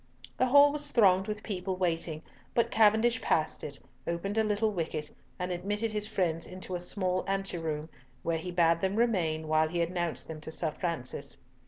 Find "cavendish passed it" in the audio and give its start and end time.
2.71-3.77